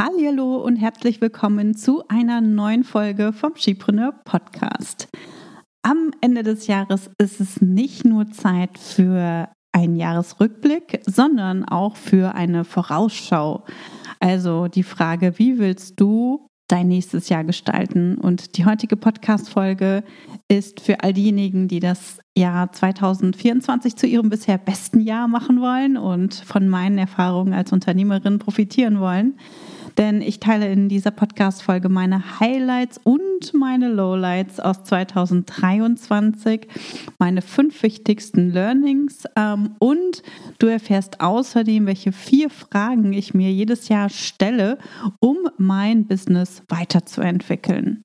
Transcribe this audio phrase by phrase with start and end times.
[0.00, 5.08] Hallo und herzlich willkommen zu einer neuen Folge vom Skipreneur Podcast.
[5.82, 12.36] Am Ende des Jahres ist es nicht nur Zeit für einen Jahresrückblick, sondern auch für
[12.36, 13.64] eine Vorausschau.
[14.20, 18.18] Also die Frage, wie willst du dein nächstes Jahr gestalten?
[18.18, 20.04] Und die heutige Podcast-Folge
[20.46, 25.96] ist für all diejenigen, die das Jahr 2024 zu ihrem bisher besten Jahr machen wollen
[25.96, 29.34] und von meinen Erfahrungen als Unternehmerin profitieren wollen
[29.98, 36.68] denn ich teile in dieser Podcast-Folge meine Highlights und meine Lowlights aus 2023,
[37.18, 40.22] meine fünf wichtigsten Learnings ähm, und
[40.60, 44.78] du erfährst außerdem, welche vier Fragen ich mir jedes Jahr stelle,
[45.20, 48.04] um mein Business weiterzuentwickeln.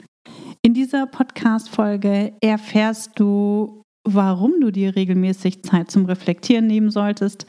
[0.64, 7.46] In dieser Podcast-Folge erfährst du, warum du dir regelmäßig Zeit zum Reflektieren nehmen solltest,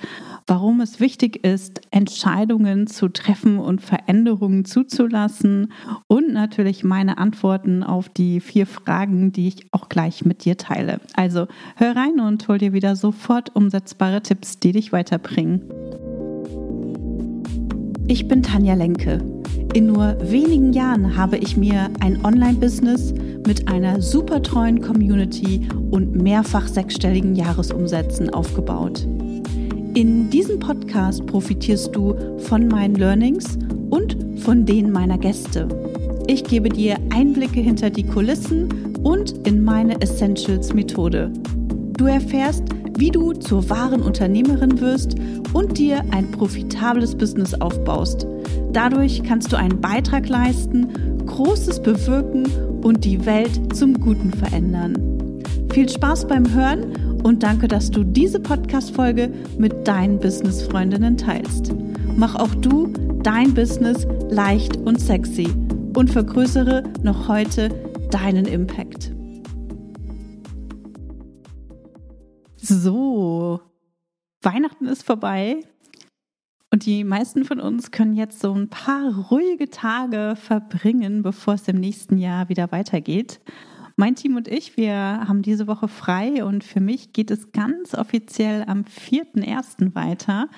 [0.47, 5.73] warum es wichtig ist, Entscheidungen zu treffen und Veränderungen zuzulassen
[6.07, 11.01] und natürlich meine Antworten auf die vier Fragen, die ich auch gleich mit dir teile.
[11.15, 11.47] Also
[11.77, 15.63] hör rein und hol dir wieder sofort umsetzbare Tipps, die dich weiterbringen.
[18.07, 19.19] Ich bin Tanja Lenke.
[19.73, 23.13] In nur wenigen Jahren habe ich mir ein Online-Business
[23.47, 29.07] mit einer super treuen Community und mehrfach sechsstelligen Jahresumsätzen aufgebaut.
[29.95, 33.59] In diesem Podcast profitierst du von meinen Learnings
[33.91, 35.69] und von denen meiner Gäste.
[36.27, 38.69] Ich gebe dir Einblicke hinter die Kulissen
[39.03, 41.31] und in meine Essentials-Methode.
[41.97, 42.65] Du erfährst,
[42.97, 45.17] wie du zur wahren Unternehmerin wirst
[45.53, 48.27] und dir ein profitables Business aufbaust.
[48.73, 50.89] Dadurch kannst du einen Beitrag leisten,
[51.27, 52.47] Großes bewirken
[52.83, 55.43] und die Welt zum Guten verändern.
[55.73, 61.75] Viel Spaß beim Hören und danke, dass du diese Podcast-Folge mit deinen Business-Freundinnen teilst.
[62.17, 65.49] Mach auch du dein Business leicht und sexy
[65.97, 67.71] und vergrößere noch heute
[68.11, 69.13] deinen Impact.
[72.57, 73.61] So,
[74.43, 75.61] Weihnachten ist vorbei
[76.75, 81.69] und die meisten von uns können jetzt so ein paar ruhige Tage verbringen, bevor es
[81.69, 83.39] im nächsten Jahr wieder weitergeht.
[83.95, 87.95] Mein Team und ich, wir haben diese Woche frei und für mich geht es ganz
[87.95, 89.95] offiziell am 4.1.
[89.95, 90.49] weiter.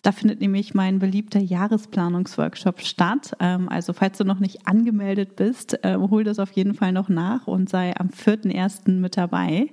[0.00, 3.36] Da findet nämlich mein beliebter Jahresplanungsworkshop statt.
[3.38, 7.10] Ähm, also falls du noch nicht angemeldet bist, ähm, hol das auf jeden Fall noch
[7.10, 8.92] nach und sei am 4.1.
[8.92, 9.68] mit dabei.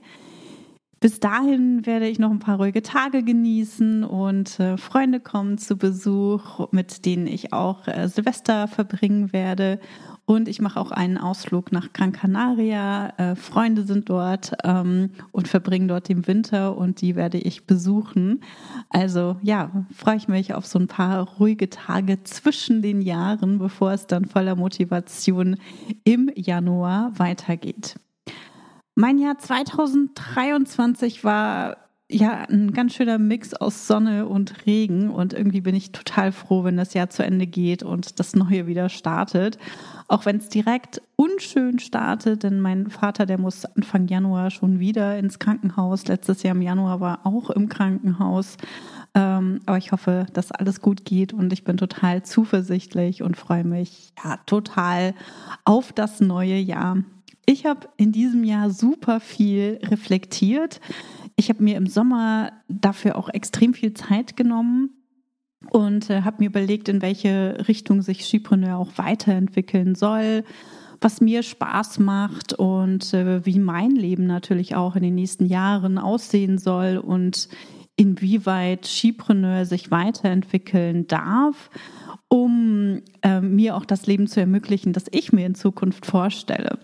[1.00, 5.78] Bis dahin werde ich noch ein paar ruhige Tage genießen und äh, Freunde kommen zu
[5.78, 9.79] Besuch, mit denen ich auch äh, Silvester verbringen werde.
[10.28, 13.13] Und ich mache auch einen Ausflug nach Gran Canaria.
[13.17, 18.41] Äh, Freunde sind dort ähm, und verbringen dort den Winter und die werde ich besuchen.
[18.89, 23.91] Also ja, freue ich mich auf so ein paar ruhige Tage zwischen den Jahren, bevor
[23.91, 25.57] es dann voller Motivation
[26.03, 27.95] im Januar weitergeht.
[28.97, 31.75] Mein Jahr 2023 war
[32.09, 36.63] ja ein ganz schöner Mix aus Sonne und Regen und irgendwie bin ich total froh,
[36.63, 39.57] wenn das Jahr zu Ende geht und das neue wieder startet.
[40.07, 45.17] Auch wenn es direkt unschön startet, denn mein Vater, der muss Anfang Januar schon wieder
[45.19, 46.07] ins Krankenhaus.
[46.07, 48.55] Letztes Jahr im Januar war auch im Krankenhaus.
[49.13, 53.66] Ähm, aber ich hoffe, dass alles gut geht und ich bin total zuversichtlich und freue
[53.66, 55.16] mich ja total
[55.66, 56.97] auf das neue Jahr.
[57.45, 60.79] Ich habe in diesem Jahr super viel reflektiert.
[61.35, 64.89] Ich habe mir im Sommer dafür auch extrem viel Zeit genommen
[65.69, 70.44] und äh, habe mir überlegt, in welche Richtung sich Skipreneur auch weiterentwickeln soll,
[71.01, 75.97] was mir Spaß macht und äh, wie mein Leben natürlich auch in den nächsten Jahren
[75.97, 77.50] aussehen soll und
[77.95, 81.69] inwieweit Skipreneur sich weiterentwickeln darf,
[82.28, 86.79] um äh, mir auch das Leben zu ermöglichen, das ich mir in Zukunft vorstelle.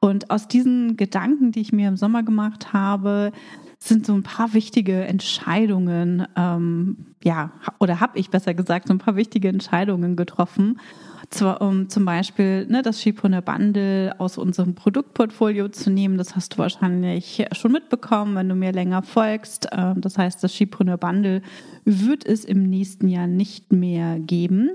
[0.00, 3.32] Und aus diesen Gedanken, die ich mir im Sommer gemacht habe,
[3.78, 8.98] sind so ein paar wichtige Entscheidungen, ähm, ja, oder habe ich besser gesagt, so ein
[8.98, 10.80] paar wichtige Entscheidungen getroffen.
[11.28, 16.18] Zwar, um zum Beispiel ne, das Schiebrunner Bundle aus unserem Produktportfolio zu nehmen.
[16.18, 19.68] Das hast du wahrscheinlich schon mitbekommen, wenn du mir länger folgst.
[19.70, 21.42] Ähm, das heißt, das Schiebrunner Bundle
[21.84, 24.70] wird es im nächsten Jahr nicht mehr geben.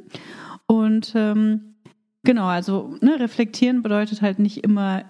[0.67, 1.75] Und ähm,
[2.25, 5.03] Genau, also ne, reflektieren bedeutet halt nicht immer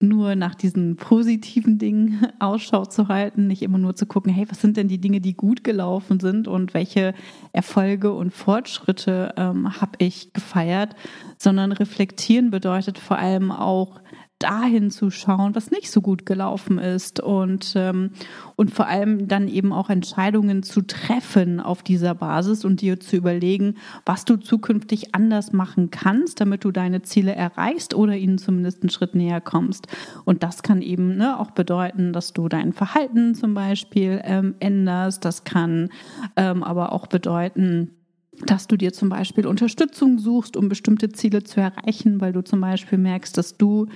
[0.00, 4.60] nur nach diesen positiven Dingen Ausschau zu halten, nicht immer nur zu gucken, hey, was
[4.60, 7.14] sind denn die Dinge, die gut gelaufen sind und welche
[7.52, 10.96] Erfolge und Fortschritte ähm, habe ich gefeiert,
[11.36, 14.00] sondern reflektieren bedeutet vor allem auch
[14.40, 18.10] dahin zu schauen, was nicht so gut gelaufen ist und, ähm,
[18.56, 23.16] und vor allem dann eben auch Entscheidungen zu treffen auf dieser Basis und dir zu
[23.16, 28.82] überlegen, was du zukünftig anders machen kannst, damit du deine Ziele erreichst oder ihnen zumindest
[28.82, 29.86] einen Schritt näher kommst.
[30.24, 35.24] Und das kann eben ne, auch bedeuten, dass du dein Verhalten zum Beispiel ähm, änderst.
[35.24, 35.90] Das kann
[36.36, 37.90] ähm, aber auch bedeuten,
[38.46, 42.60] dass du dir zum Beispiel Unterstützung suchst, um bestimmte Ziele zu erreichen, weil du zum
[42.60, 43.86] Beispiel merkst, dass du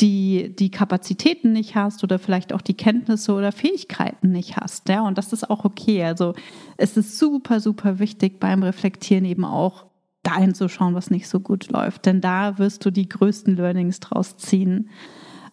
[0.00, 4.88] die, die Kapazitäten nicht hast oder vielleicht auch die Kenntnisse oder Fähigkeiten nicht hast.
[4.88, 6.04] Ja, und das ist auch okay.
[6.04, 6.34] Also
[6.76, 9.86] es ist super, super wichtig beim Reflektieren eben auch
[10.22, 12.06] dahin zu schauen, was nicht so gut läuft.
[12.06, 14.90] Denn da wirst du die größten Learnings draus ziehen.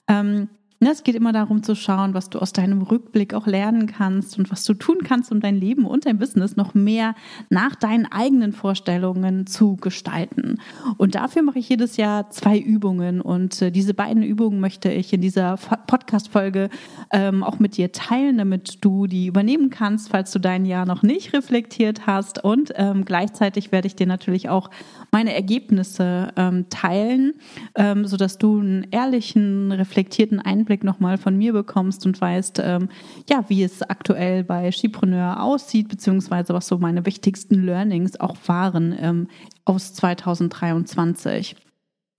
[0.08, 0.50] Ähm,
[0.86, 4.38] Ne, es geht immer darum zu schauen, was du aus deinem Rückblick auch lernen kannst
[4.38, 7.16] und was du tun kannst, um dein Leben und dein Business noch mehr
[7.50, 10.60] nach deinen eigenen Vorstellungen zu gestalten.
[10.98, 15.12] Und dafür mache ich jedes Jahr zwei Übungen und äh, diese beiden Übungen möchte ich
[15.12, 16.70] in dieser Podcast-Folge
[17.12, 21.02] ähm, auch mit dir teilen, damit du die übernehmen kannst, falls du dein Jahr noch
[21.02, 22.44] nicht reflektiert hast.
[22.44, 24.70] Und ähm, gleichzeitig werde ich dir natürlich auch
[25.10, 27.34] meine Ergebnisse ähm, teilen,
[27.74, 32.90] ähm, sodass du einen ehrlichen, reflektierten Einblick Einblick nochmal von mir bekommst und weißt, ähm,
[33.30, 38.96] ja, wie es aktuell bei Skipreneur aussieht, beziehungsweise was so meine wichtigsten Learnings auch waren
[39.00, 39.28] ähm,
[39.64, 41.56] aus 2023.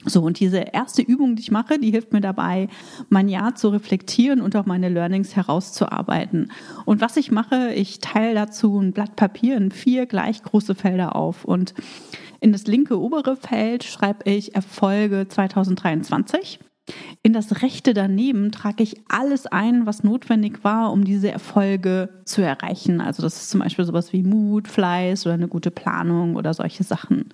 [0.04, 2.68] So, und diese erste Übung, die ich mache, die hilft mir dabei,
[3.08, 6.52] mein Jahr zu reflektieren und auch meine Learnings herauszuarbeiten.
[6.84, 11.16] Und was ich mache, ich teile dazu ein Blatt Papier in vier gleich große Felder
[11.16, 11.44] auf.
[11.44, 11.74] Und
[12.40, 16.60] in das linke obere Feld schreibe ich Erfolge 2023.
[17.22, 22.42] In das Rechte daneben trage ich alles ein, was notwendig war, um diese Erfolge zu
[22.42, 23.00] erreichen.
[23.00, 26.84] Also das ist zum Beispiel sowas wie Mut, Fleiß oder eine gute Planung oder solche
[26.84, 27.30] Sachen.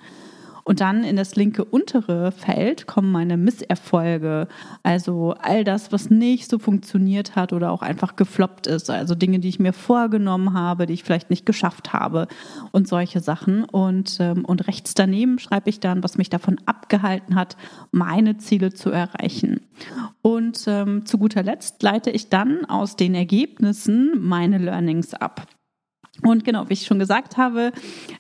[0.64, 4.49] Und dann in das linke untere Feld kommen meine Misserfolge,
[4.82, 9.41] also all das, was nicht so funktioniert hat oder auch einfach gefloppt ist, also Dinge,
[9.41, 12.29] die ich mir vorgenommen habe, die ich vielleicht nicht geschafft habe
[12.70, 13.64] und solche Sachen.
[13.64, 17.56] Und, ähm, und rechts daneben schreibe ich dann, was mich davon abgehalten hat,
[17.91, 19.61] meine Ziele zu erreichen.
[20.23, 25.47] Und ähm, zu guter Letzt leite ich dann aus den Ergebnissen meine Learnings ab.
[26.24, 27.72] Und genau, wie ich schon gesagt habe,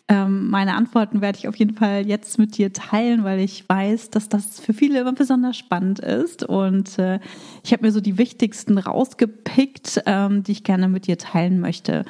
[0.08, 4.10] ähm, meine Antworten werde ich auf jeden Fall jetzt mit dir teilen, weil ich weiß,
[4.10, 6.42] dass das für viele immer besonders spannend ist.
[6.42, 7.20] Und äh,
[7.62, 12.04] ich habe mir so die wichtigsten rausgepickt, ähm, die ich gerne mit dir teilen möchte.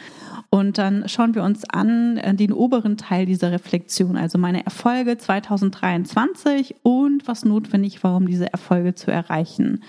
[0.55, 5.17] Und dann schauen wir uns an äh, den oberen Teil dieser Reflexion, also meine Erfolge
[5.17, 9.83] 2023 und was notwendig war, um diese Erfolge zu erreichen.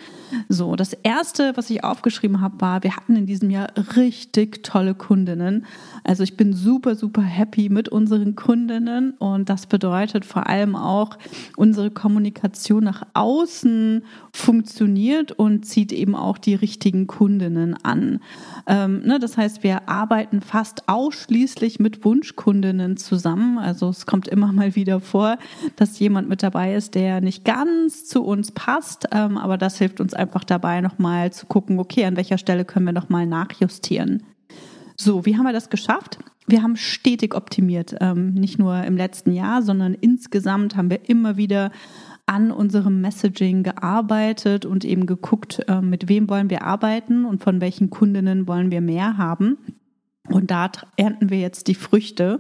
[0.47, 4.95] So, das erste, was ich aufgeschrieben habe, war, wir hatten in diesem Jahr richtig tolle
[4.95, 5.65] Kundinnen.
[6.05, 11.17] Also ich bin super, super happy mit unseren Kundinnen und das bedeutet vor allem auch,
[11.57, 18.21] unsere Kommunikation nach außen funktioniert und zieht eben auch die richtigen Kundinnen an.
[18.65, 23.57] Ähm, ne, das heißt, wir arbeiten fast ausschließlich mit Wunschkundinnen zusammen.
[23.57, 25.39] Also es kommt immer mal wieder vor,
[25.77, 29.07] dass jemand mit dabei ist, der nicht ganz zu uns passt.
[29.11, 32.85] Ähm, aber das hilft uns einfach dabei, nochmal zu gucken, okay, an welcher Stelle können
[32.85, 34.21] wir nochmal nachjustieren.
[34.95, 36.19] So, wie haben wir das geschafft?
[36.45, 41.35] Wir haben stetig optimiert, ähm, nicht nur im letzten Jahr, sondern insgesamt haben wir immer
[41.35, 41.71] wieder
[42.27, 47.59] an unserem Messaging gearbeitet und eben geguckt, äh, mit wem wollen wir arbeiten und von
[47.59, 49.57] welchen Kundinnen wollen wir mehr haben.
[50.29, 52.39] Und da ernten wir jetzt die Früchte.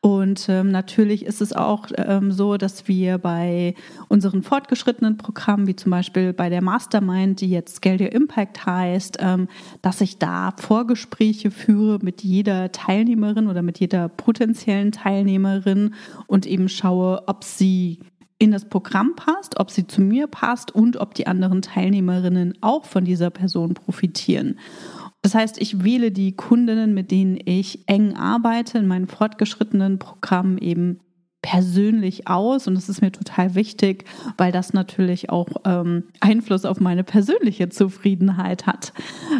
[0.00, 3.76] Und ähm, natürlich ist es auch ähm, so, dass wir bei
[4.08, 9.18] unseren fortgeschrittenen Programmen, wie zum Beispiel bei der Mastermind, die jetzt Scale Your Impact heißt,
[9.20, 9.46] ähm,
[9.82, 15.94] dass ich da Vorgespräche führe mit jeder Teilnehmerin oder mit jeder potenziellen Teilnehmerin
[16.26, 18.00] und eben schaue, ob sie
[18.42, 22.84] in das Programm passt, ob sie zu mir passt und ob die anderen Teilnehmerinnen auch
[22.84, 24.58] von dieser Person profitieren.
[25.22, 30.58] Das heißt, ich wähle die Kundinnen, mit denen ich eng arbeite, in meinen fortgeschrittenen Programmen
[30.58, 30.98] eben
[31.42, 34.04] persönlich aus und das ist mir total wichtig,
[34.38, 38.92] weil das natürlich auch ähm, Einfluss auf meine persönliche Zufriedenheit hat.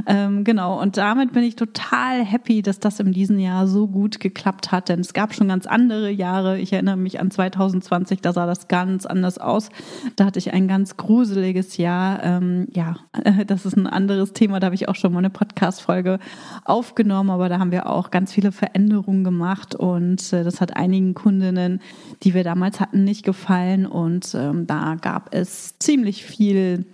[0.06, 4.18] Ähm, genau, und damit bin ich total happy, dass das in diesem Jahr so gut
[4.18, 6.58] geklappt hat, denn es gab schon ganz andere Jahre.
[6.58, 9.68] Ich erinnere mich an 2020, da sah das ganz anders aus.
[10.16, 12.22] Da hatte ich ein ganz gruseliges Jahr.
[12.24, 12.96] Ähm, ja,
[13.46, 16.18] das ist ein anderes Thema, da habe ich auch schon mal eine Podcast-Folge
[16.64, 21.14] aufgenommen, aber da haben wir auch ganz viele Veränderungen gemacht und äh, das hat einigen
[21.14, 21.80] Kundinnen
[22.22, 23.86] die wir damals hatten, nicht gefallen.
[23.86, 26.86] Und ähm, da gab es ziemlich viel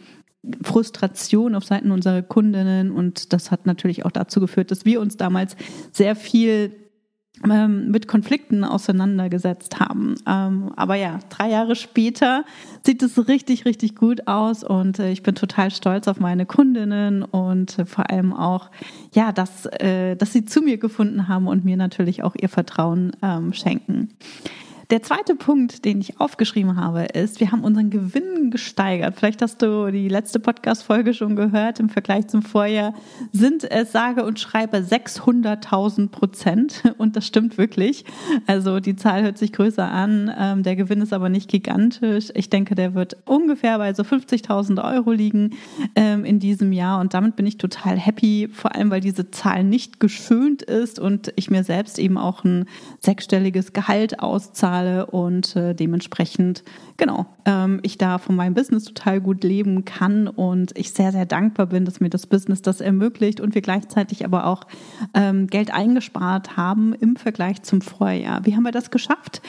[0.63, 2.91] Frustration auf Seiten unserer Kundinnen.
[2.91, 5.57] Und das hat natürlich auch dazu geführt, dass wir uns damals
[5.93, 6.73] sehr viel
[7.49, 10.15] ähm, mit Konflikten auseinandergesetzt haben.
[10.27, 12.45] Ähm, aber ja, drei Jahre später
[12.85, 17.23] sieht es richtig, richtig gut aus und äh, ich bin total stolz auf meine Kundinnen
[17.23, 18.71] und äh, vor allem auch,
[19.15, 23.13] ja, dass, äh, dass sie zu mir gefunden haben und mir natürlich auch ihr Vertrauen
[23.23, 24.11] ähm, schenken.
[24.91, 29.17] Der zweite Punkt, den ich aufgeschrieben habe, ist, wir haben unseren Gewinn gesteigert.
[29.19, 31.79] Vielleicht hast du die letzte Podcast-Folge schon gehört.
[31.79, 32.95] Im Vergleich zum Vorjahr
[33.31, 36.83] sind es sage und schreibe 600.000 Prozent.
[36.97, 38.07] Und das stimmt wirklich.
[38.47, 40.33] Also die Zahl hört sich größer an.
[40.37, 42.31] Ähm, der Gewinn ist aber nicht gigantisch.
[42.35, 45.51] Ich denke, der wird ungefähr bei so 50.000 Euro liegen
[45.97, 47.01] ähm, in diesem Jahr.
[47.01, 48.49] Und damit bin ich total happy.
[48.51, 52.65] Vor allem, weil diese Zahl nicht geschönt ist und ich mir selbst eben auch ein
[53.01, 56.63] sechsstelliges Gehalt auszahle zahle und äh, dementsprechend,
[56.97, 61.27] genau, ähm, ich da von meinem Business total gut leben kann und ich sehr, sehr
[61.27, 64.65] dankbar bin, dass mir das Business das ermöglicht und wir gleichzeitig aber auch
[65.15, 68.45] ähm, Geld eingespart haben im Vergleich zum Vorjahr.
[68.45, 69.43] Wie haben wir das geschafft?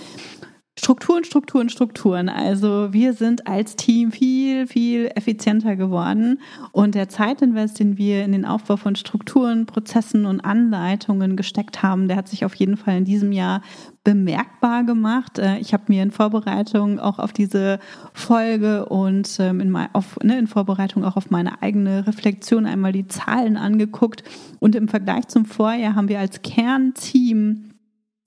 [0.80, 2.30] Strukturen, Strukturen, Strukturen.
[2.30, 6.40] Also wir sind als Team viel, viel effizienter geworden
[6.72, 12.08] und der Zeitinvest, den wir in den Aufbau von Strukturen, Prozessen und Anleitungen gesteckt haben,
[12.08, 13.62] der hat sich auf jeden Fall in diesem Jahr
[14.06, 15.38] bemerkbar gemacht.
[15.38, 17.80] Äh, ich habe mir in Vorbereitung auch auf diese
[18.14, 23.08] Folge und ähm, in, auf, ne, in Vorbereitung auch auf meine eigene Reflexion einmal die
[23.10, 24.24] Zahlen angeguckt
[24.60, 27.69] und im Vergleich zum Vorjahr haben wir als Kernteam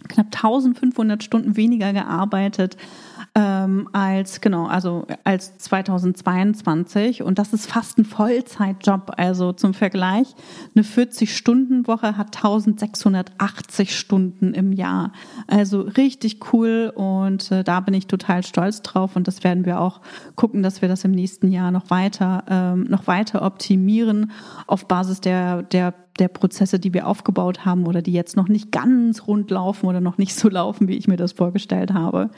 [0.08, 2.76] knapp 1500 Stunden weniger gearbeitet
[3.34, 9.12] ähm, als genau also als 2022 und das ist fast ein Vollzeitjob.
[9.16, 10.34] Also zum Vergleich
[10.74, 15.12] eine 40 Stunden Woche hat 1680 Stunden im Jahr.
[15.46, 16.92] Also richtig cool.
[16.94, 19.16] Und äh, da bin ich total stolz drauf.
[19.16, 20.02] Und das werden wir auch
[20.36, 24.30] gucken dass wir das im nächsten Jahr noch weiter ähm, noch weiter optimieren
[24.66, 28.70] auf Basis der der der Prozesse, die wir aufgebaut haben oder die jetzt noch nicht
[28.70, 32.28] ganz rund laufen oder noch nicht so laufen, wie ich mir das vorgestellt habe.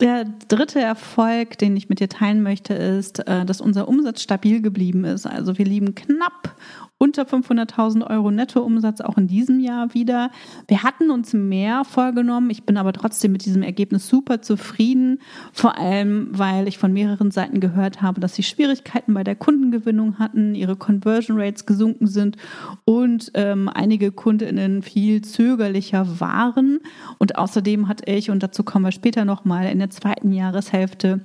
[0.00, 4.60] Der dritte Erfolg, den ich mit dir teilen möchte, ist, äh, dass unser Umsatz stabil
[4.60, 5.24] geblieben ist.
[5.24, 6.56] Also wir lieben knapp
[6.98, 10.30] unter 500.000 Euro Nettoumsatz auch in diesem Jahr wieder.
[10.68, 12.50] Wir hatten uns mehr vorgenommen.
[12.50, 15.18] Ich bin aber trotzdem mit diesem Ergebnis super zufrieden.
[15.52, 20.18] Vor allem, weil ich von mehreren Seiten gehört habe, dass sie Schwierigkeiten bei der Kundengewinnung
[20.18, 22.36] hatten, ihre Conversion Rates gesunken sind
[22.84, 26.78] und ähm, einige Kundinnen viel zögerlicher waren.
[27.18, 31.20] Und außerdem hatte ich, und dazu kommen wir später nochmal, in der zweiten Jahreshälfte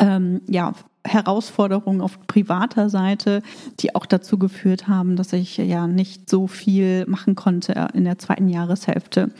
[0.00, 0.72] ähm, ja,
[1.06, 3.42] Herausforderungen auf privater Seite,
[3.80, 8.18] die auch dazu geführt haben, dass ich ja nicht so viel machen konnte in der
[8.18, 9.30] zweiten Jahreshälfte.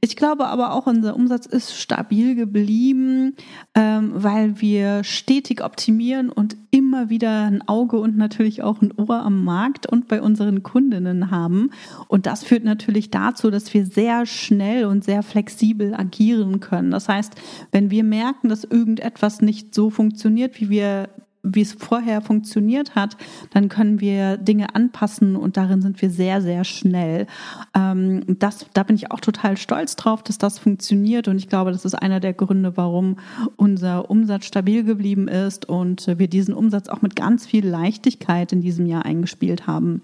[0.00, 3.34] Ich glaube aber auch, unser Umsatz ist stabil geblieben,
[3.74, 9.16] ähm, weil wir stetig optimieren und immer wieder ein Auge und natürlich auch ein Ohr
[9.22, 11.70] am Markt und bei unseren Kundinnen haben.
[12.08, 16.90] Und das führt natürlich dazu, dass wir sehr schnell und sehr flexibel agieren können.
[16.90, 17.34] Das heißt,
[17.72, 21.08] wenn wir merken, dass irgendetwas nicht so funktioniert, wie wir wir
[21.48, 23.16] wie es vorher funktioniert hat,
[23.50, 27.26] dann können wir Dinge anpassen und darin sind wir sehr, sehr schnell.
[27.74, 31.70] Ähm, das, da bin ich auch total stolz drauf, dass das funktioniert und ich glaube,
[31.70, 33.16] das ist einer der Gründe, warum
[33.56, 38.60] unser Umsatz stabil geblieben ist und wir diesen Umsatz auch mit ganz viel Leichtigkeit in
[38.60, 40.02] diesem Jahr eingespielt haben.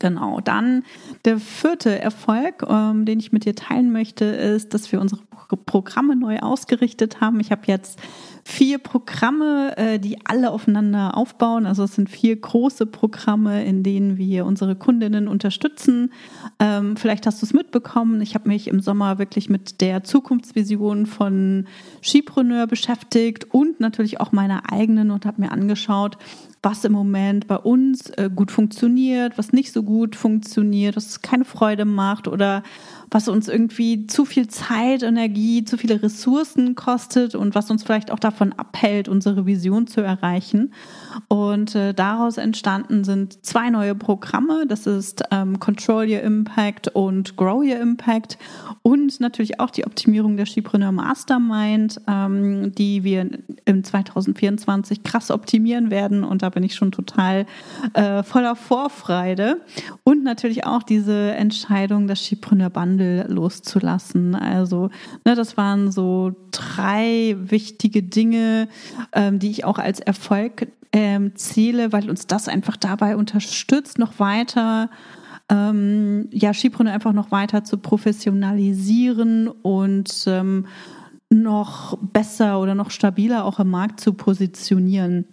[0.00, 0.84] Genau, dann
[1.24, 5.20] der vierte Erfolg, ähm, den ich mit dir teilen möchte, ist, dass wir unsere
[5.56, 7.40] Programme neu ausgerichtet haben.
[7.40, 8.00] Ich habe jetzt
[8.44, 11.66] vier Programme, äh, die alle aufeinander aufbauen.
[11.66, 16.12] Also es sind vier große Programme, in denen wir unsere Kundinnen unterstützen.
[16.58, 18.20] Ähm, vielleicht hast du es mitbekommen.
[18.20, 21.66] Ich habe mich im Sommer wirklich mit der Zukunftsvision von
[22.02, 26.16] Skipreneur beschäftigt und natürlich auch meiner eigenen und habe mir angeschaut,
[26.62, 31.44] was im Moment bei uns äh, gut funktioniert, was nicht so gut funktioniert, was keine
[31.44, 32.62] Freude macht oder
[33.10, 38.10] was uns irgendwie zu viel Zeit, Energie, zu viele Ressourcen kostet und was uns vielleicht
[38.10, 40.72] auch davon abhält, unsere Vision zu erreichen.
[41.28, 44.66] Und äh, daraus entstanden sind zwei neue Programme.
[44.66, 48.38] Das ist ähm, Control Your Impact und Grow Your Impact
[48.82, 53.28] und natürlich auch die Optimierung der Skipreneur Mastermind, ähm, die wir
[53.64, 56.24] im 2024 krass optimieren werden.
[56.24, 57.46] Und da bin ich schon total
[57.94, 59.60] äh, voller Vorfreude.
[60.04, 64.34] Und natürlich auch diese Entscheidung, das Skipreneur Bundle loszulassen.
[64.34, 64.90] Also
[65.24, 68.68] ne, das waren so drei wichtige Dinge,
[69.12, 74.18] ähm, die ich auch als Erfolg ähm, zähle, weil uns das einfach dabei unterstützt, noch
[74.18, 74.90] weiter
[75.48, 80.66] ähm, ja, Skipreneur einfach noch weiter zu professionalisieren und ähm,
[81.30, 85.26] noch besser oder noch stabiler auch im Markt zu positionieren.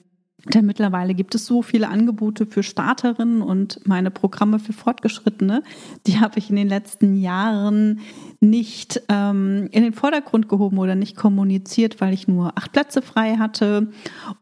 [0.53, 5.63] Denn mittlerweile gibt es so viele Angebote für Starterinnen und meine Programme für Fortgeschrittene.
[6.07, 7.99] Die habe ich in den letzten Jahren
[8.41, 13.35] nicht ähm, in den Vordergrund gehoben oder nicht kommuniziert, weil ich nur acht Plätze frei
[13.35, 13.89] hatte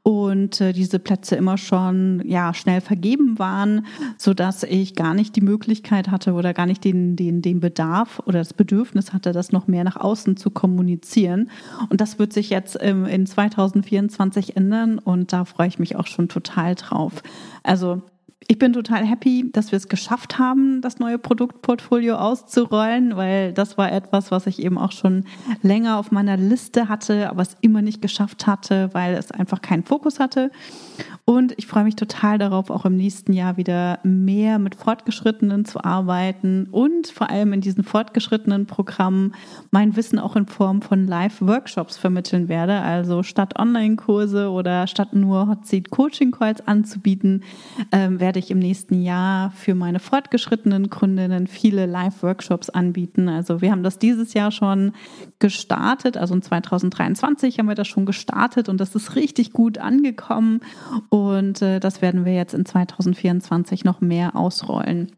[0.04, 3.88] und äh, diese Plätze immer schon ja schnell vergeben waren,
[4.18, 8.22] so dass ich gar nicht die Möglichkeit hatte oder gar nicht den den den Bedarf
[8.26, 11.50] oder das Bedürfnis hatte, das noch mehr nach außen zu kommunizieren.
[11.90, 16.08] Und das wird sich jetzt ähm, in 2024 ändern und da freue ich mich auch
[16.08, 17.24] schon total drauf.
[17.64, 18.04] Also
[18.48, 23.78] ich bin total happy, dass wir es geschafft haben, das neue Produktportfolio auszurollen, weil das
[23.78, 25.26] war etwas, was ich eben auch schon
[25.64, 29.84] länger auf meiner Liste hatte, aber es immer nicht geschafft hatte, weil es einfach keinen
[29.84, 30.52] Fokus hatte.
[31.30, 35.84] Und ich freue mich total darauf, auch im nächsten Jahr wieder mehr mit Fortgeschrittenen zu
[35.84, 39.34] arbeiten und vor allem in diesen fortgeschrittenen Programmen
[39.70, 42.80] mein Wissen auch in Form von Live-Workshops vermitteln werde.
[42.80, 47.44] Also statt Online-Kurse oder statt nur Hot Seat Coaching Calls anzubieten,
[47.92, 53.28] ähm, werde ich im nächsten Jahr für meine fortgeschrittenen Kundinnen viele Live-Workshops anbieten.
[53.28, 54.94] Also wir haben das dieses Jahr schon
[55.40, 60.62] gestartet, also in 2023 haben wir das schon gestartet und das ist richtig gut angekommen.
[61.62, 65.12] Äh, das werden wir jetzt in 2024 noch mehr ausrollen.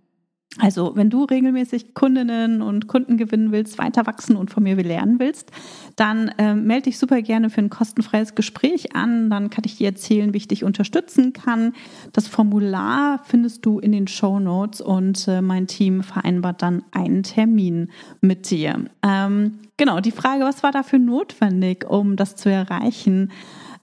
[0.57, 5.19] Also, wenn du regelmäßig Kundinnen und Kunden gewinnen willst, weiter wachsen und von mir lernen
[5.19, 5.51] willst,
[5.95, 9.29] dann äh, melde dich super gerne für ein kostenfreies Gespräch an.
[9.29, 11.73] Dann kann ich dir erzählen, wie ich dich unterstützen kann.
[12.13, 17.21] Das Formular findest du in den Show Notes und äh, mein Team vereinbart dann einen
[17.21, 18.85] Termin mit dir.
[19.03, 23.31] Ähm, genau, die Frage, was war dafür notwendig, um das zu erreichen?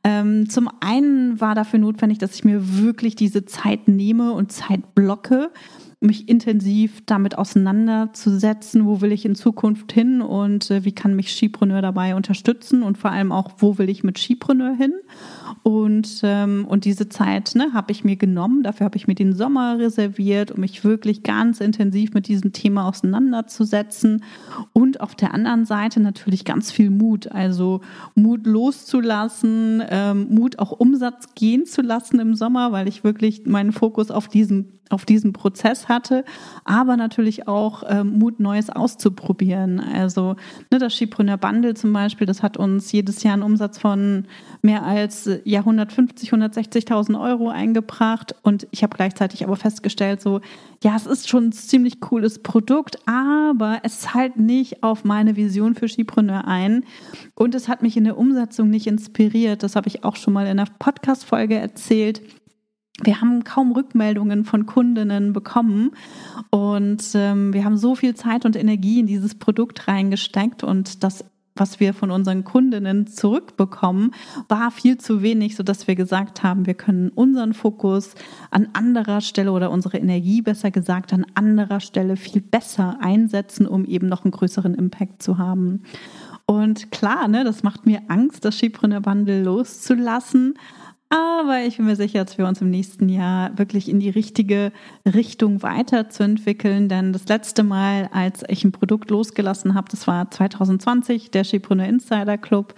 [0.09, 4.95] Ähm, zum einen war dafür notwendig, dass ich mir wirklich diese Zeit nehme und Zeit
[4.95, 5.51] blocke,
[6.01, 11.33] mich intensiv damit auseinanderzusetzen, wo will ich in Zukunft hin und äh, wie kann mich
[11.33, 14.93] Skipreneur dabei unterstützen und vor allem auch, wo will ich mit Skipreneur hin.
[15.63, 19.33] Und, ähm, und diese Zeit ne, habe ich mir genommen, dafür habe ich mir den
[19.33, 24.23] Sommer reserviert, um mich wirklich ganz intensiv mit diesem Thema auseinanderzusetzen.
[24.75, 27.81] Und auf der anderen Seite natürlich ganz viel Mut, also
[28.15, 33.73] Mut loszulassen, ähm, Mut auch Umsatz gehen zu lassen im Sommer, weil ich wirklich meinen
[33.73, 36.25] Fokus auf diesen auf diesen Prozess hatte,
[36.65, 39.81] aber natürlich auch ähm, Mut, Neues auszuprobieren.
[39.81, 40.37] Also
[40.71, 44.27] ne, das Skipreneur Bundle zum Beispiel, das hat uns jedes Jahr einen Umsatz von
[44.63, 50.41] mehr als ja 150, 160.000 Euro eingebracht und ich habe gleichzeitig aber festgestellt, so
[50.83, 55.75] ja, es ist schon ein ziemlich cooles Produkt, aber es zahlt nicht auf meine Vision
[55.75, 56.85] für Skipreneur ein
[57.35, 59.63] und es hat mich in der Umsetzung nicht inspiriert.
[59.63, 62.21] Das habe ich auch schon mal in einer Podcast-Folge erzählt
[63.03, 65.93] wir haben kaum Rückmeldungen von Kundinnen bekommen
[66.51, 71.25] und ähm, wir haben so viel Zeit und Energie in dieses Produkt reingesteckt und das
[71.57, 74.13] was wir von unseren Kundinnen zurückbekommen,
[74.49, 78.15] war viel zu wenig, so dass wir gesagt haben, wir können unseren Fokus
[78.51, 83.85] an anderer Stelle oder unsere Energie besser gesagt an anderer Stelle viel besser einsetzen, um
[83.85, 85.83] eben noch einen größeren Impact zu haben.
[86.45, 90.55] Und klar, ne, das macht mir Angst, das Skipreneur Bundle loszulassen.
[91.09, 94.73] Aber ich bin mir sicher, dass wir uns im nächsten Jahr wirklich in die richtige
[95.07, 96.89] Richtung weiterzuentwickeln.
[96.89, 101.87] Denn das letzte Mal, als ich ein Produkt losgelassen habe, das war 2020, der Schipreneur
[101.87, 102.75] Insider Club,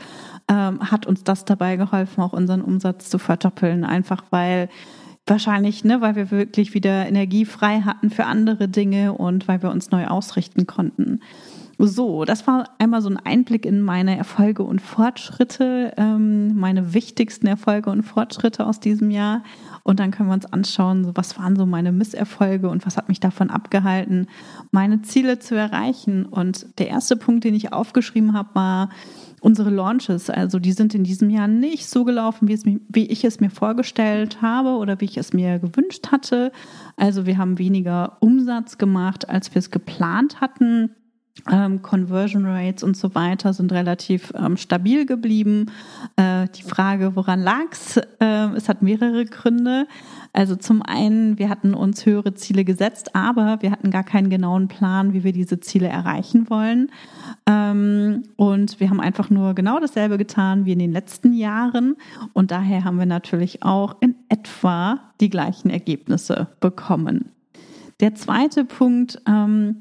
[0.51, 3.85] ähm, hat uns das dabei geholfen, auch unseren Umsatz zu verdoppeln.
[3.85, 4.69] Einfach weil
[5.27, 9.71] wahrscheinlich, ne, weil wir wirklich wieder Energie frei hatten für andere Dinge und weil wir
[9.71, 11.21] uns neu ausrichten konnten.
[11.81, 17.47] So, das war einmal so ein Einblick in meine Erfolge und Fortschritte, ähm, meine wichtigsten
[17.47, 19.45] Erfolge und Fortschritte aus diesem Jahr.
[19.85, 23.21] Und dann können wir uns anschauen, was waren so meine Misserfolge und was hat mich
[23.21, 24.27] davon abgehalten,
[24.73, 26.27] meine Ziele zu erreichen.
[26.27, 28.89] Und der erste Punkt, den ich aufgeschrieben habe, war,
[29.41, 33.25] unsere Launches, also die sind in diesem Jahr nicht so gelaufen, wie, es, wie ich
[33.25, 36.51] es mir vorgestellt habe oder wie ich es mir gewünscht hatte.
[36.97, 40.91] Also wir haben weniger Umsatz gemacht, als wir es geplant hatten.
[41.51, 45.67] Ähm, Conversion Rates und so weiter sind relativ ähm, stabil geblieben.
[46.17, 47.97] Äh, die Frage, woran lag's?
[48.21, 49.87] Äh, es hat mehrere Gründe.
[50.33, 54.69] Also zum einen, wir hatten uns höhere Ziele gesetzt, aber wir hatten gar keinen genauen
[54.69, 56.91] Plan, wie wir diese Ziele erreichen wollen.
[57.47, 61.97] Ähm, und wir haben einfach nur genau dasselbe getan wie in den letzten Jahren.
[62.33, 67.31] Und daher haben wir natürlich auch in etwa die gleichen Ergebnisse bekommen.
[68.01, 69.79] Der zweite Punkt, ähm,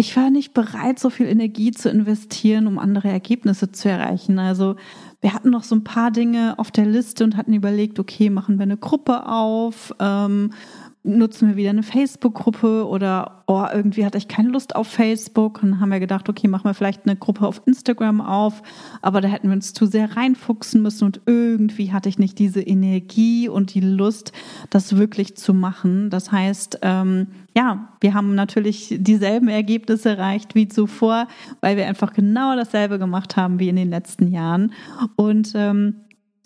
[0.00, 4.38] ich war nicht bereit, so viel Energie zu investieren, um andere Ergebnisse zu erreichen.
[4.38, 4.76] Also
[5.20, 8.58] wir hatten noch so ein paar Dinge auf der Liste und hatten überlegt, okay, machen
[8.58, 10.54] wir eine Gruppe auf, ähm,
[11.02, 15.62] nutzen wir wieder eine Facebook-Gruppe oder oh, irgendwie hatte ich keine Lust auf Facebook.
[15.62, 18.62] Und haben wir gedacht, okay, machen wir vielleicht eine Gruppe auf Instagram auf,
[19.00, 22.60] aber da hätten wir uns zu sehr reinfuchsen müssen und irgendwie hatte ich nicht diese
[22.60, 24.32] Energie und die Lust,
[24.68, 26.10] das wirklich zu machen.
[26.10, 31.26] Das heißt, ähm, ja, wir haben natürlich dieselben Ergebnisse erreicht wie zuvor,
[31.60, 34.72] weil wir einfach genau dasselbe gemacht haben wie in den letzten Jahren.
[35.16, 35.96] Und ähm,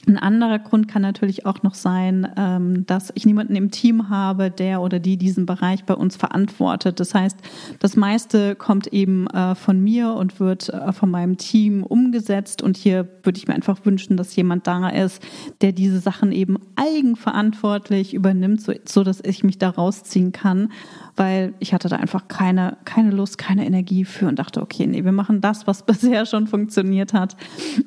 [0.06, 4.50] ein anderer Grund kann natürlich auch noch sein, ähm, dass ich niemanden im Team habe,
[4.50, 7.00] der oder die diesen Bereich bei uns verantwortet.
[7.00, 7.38] Das heißt,
[7.78, 12.62] das meiste kommt eben äh, von mir und wird äh, von meinem Team umgesetzt.
[12.62, 15.22] Und hier würde ich mir einfach wünschen, dass jemand da ist,
[15.60, 20.68] der diese Sachen eben eigenverantwortlich übernimmt, so, dass ich mich da rausziehen kann
[21.16, 25.04] weil ich hatte da einfach keine, keine Lust, keine Energie für und dachte, okay, nee,
[25.04, 27.36] wir machen das, was bisher schon funktioniert hat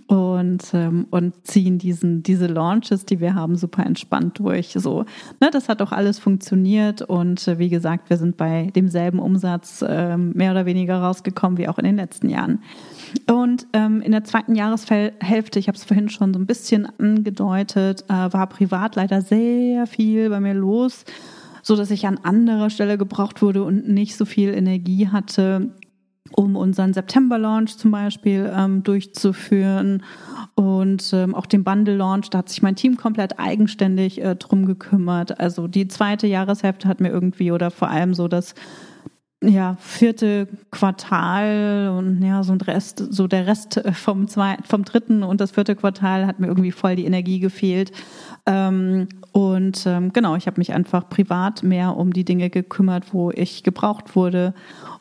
[0.08, 4.74] und, ähm, und ziehen diesen, diese Launches, die wir haben, super entspannt durch.
[4.74, 5.06] So,
[5.39, 9.82] ne, das hat auch alles funktioniert und äh, wie gesagt, wir sind bei demselben Umsatz
[9.82, 12.63] äh, mehr oder weniger rausgekommen wie auch in den letzten Jahren.
[13.30, 18.04] Und ähm, in der zweiten Jahreshälfte, ich habe es vorhin schon so ein bisschen angedeutet,
[18.10, 21.06] äh, war privat leider sehr viel bei mir los
[21.67, 25.70] so dass ich an anderer Stelle gebraucht wurde und nicht so viel Energie hatte,
[26.32, 30.04] um unseren September-Launch zum Beispiel ähm, durchzuführen
[30.56, 32.30] und ähm, auch den Bundle-Launch.
[32.30, 35.40] Da hat sich mein Team komplett eigenständig äh, drum gekümmert.
[35.40, 38.56] Also die zweite Jahreshälfte hat mir irgendwie oder vor allem so das
[39.44, 45.22] ja, vierte Quartal und ja, so ein Rest, so der Rest vom zweiten, vom dritten
[45.22, 47.92] und das vierte Quartal hat mir irgendwie voll die Energie gefehlt.
[48.48, 53.30] Ähm, und ähm, genau, ich habe mich einfach privat mehr um die Dinge gekümmert, wo
[53.30, 54.56] ich gebraucht wurde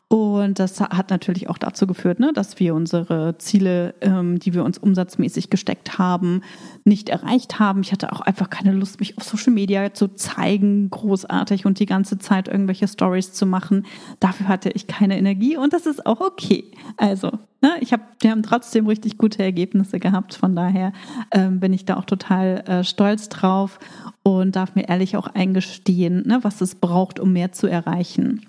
[0.08, 4.62] und das hat natürlich auch dazu geführt, ne, dass wir unsere Ziele, ähm, die wir
[4.62, 6.42] uns umsatzmäßig gesteckt haben,
[6.84, 7.80] nicht erreicht haben.
[7.80, 11.86] Ich hatte auch einfach keine Lust, mich auf Social Media zu zeigen, großartig und die
[11.86, 13.84] ganze Zeit irgendwelche Stories zu machen.
[14.20, 16.70] Dafür hatte ich keine Energie und das ist auch okay.
[16.96, 20.34] Also, ne, ich habe, wir haben trotzdem richtig gute Ergebnisse gehabt.
[20.34, 20.92] Von daher
[21.32, 23.80] ähm, bin ich da auch total äh, stolz drauf
[24.22, 28.46] und darf mir ehrlich auch eingestehen, ne, was es braucht, um mehr zu erreichen.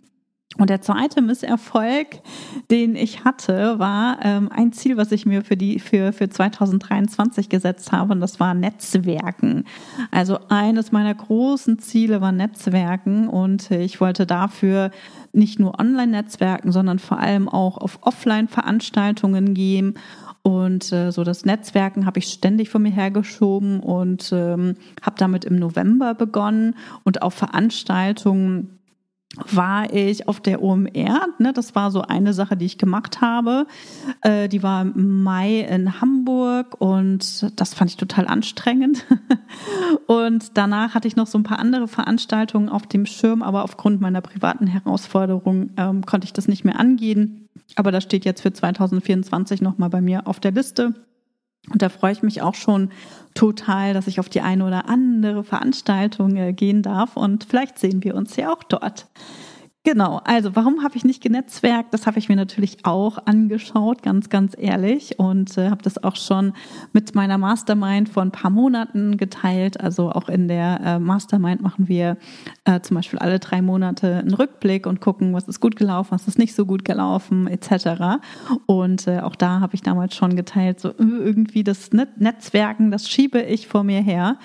[0.57, 2.21] Und der zweite Misserfolg,
[2.71, 7.49] den ich hatte, war ähm, ein Ziel, was ich mir für die für für 2023
[7.49, 9.65] gesetzt habe, und das war Netzwerken.
[10.11, 14.91] Also eines meiner großen Ziele war Netzwerken, und ich wollte dafür
[15.31, 19.93] nicht nur Online-Netzwerken, sondern vor allem auch auf Offline-Veranstaltungen gehen.
[20.41, 25.43] Und äh, so das Netzwerken habe ich ständig von mir hergeschoben und ähm, habe damit
[25.43, 28.76] im November begonnen und auf Veranstaltungen
[29.35, 31.27] war ich auf der OMR.
[31.37, 33.67] Ne, das war so eine Sache, die ich gemacht habe.
[34.21, 39.05] Äh, die war im Mai in Hamburg und das fand ich total anstrengend.
[40.07, 44.01] und danach hatte ich noch so ein paar andere Veranstaltungen auf dem Schirm, aber aufgrund
[44.01, 47.47] meiner privaten Herausforderungen ähm, konnte ich das nicht mehr angehen.
[47.75, 50.93] Aber das steht jetzt für 2024 nochmal bei mir auf der Liste.
[51.71, 52.91] Und da freue ich mich auch schon
[53.33, 58.03] total, dass ich auf die eine oder andere Veranstaltung äh, gehen darf und vielleicht sehen
[58.03, 59.05] wir uns ja auch dort.
[59.83, 61.93] Genau, also warum habe ich nicht genetzwerkt?
[61.93, 65.17] Das habe ich mir natürlich auch angeschaut, ganz, ganz ehrlich.
[65.17, 66.51] Und äh, habe das auch schon
[66.91, 69.79] mit meiner Mastermind vor ein paar Monaten geteilt.
[69.79, 72.17] Also auch in der äh, Mastermind machen wir
[72.65, 76.27] äh, zum Beispiel alle drei Monate einen Rückblick und gucken, was ist gut gelaufen, was
[76.27, 78.19] ist nicht so gut gelaufen, etc.
[78.65, 83.09] Und äh, auch da habe ich damals schon geteilt, so äh, irgendwie das Netzwerken, das
[83.09, 84.37] schiebe ich vor mir her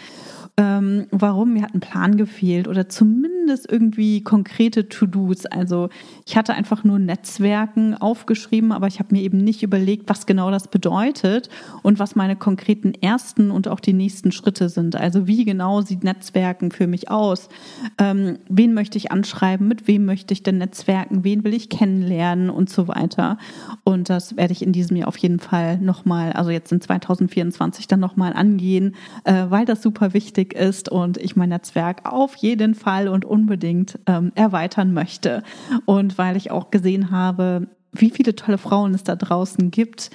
[0.58, 5.46] ähm, warum mir hat ein Plan gefehlt oder zumindest irgendwie konkrete To-Dos.
[5.46, 5.88] Also
[6.26, 10.50] ich hatte einfach nur Netzwerken aufgeschrieben, aber ich habe mir eben nicht überlegt, was genau
[10.50, 11.48] das bedeutet
[11.82, 14.94] und was meine konkreten ersten und auch die nächsten Schritte sind.
[14.94, 17.48] Also wie genau sieht Netzwerken für mich aus?
[17.96, 19.66] Ähm, wen möchte ich anschreiben?
[19.66, 21.24] Mit wem möchte ich denn Netzwerken?
[21.24, 23.38] Wen will ich kennenlernen und so weiter?
[23.84, 27.86] Und das werde ich in diesem Jahr auf jeden Fall nochmal, also jetzt in 2024
[27.86, 32.36] dann nochmal angehen, äh, weil das super wichtig wichtig ist und ich mein Netzwerk auf
[32.36, 35.42] jeden Fall und unbedingt ähm, erweitern möchte.
[35.84, 40.10] Und weil ich auch gesehen habe, wie viele tolle Frauen es da draußen gibt,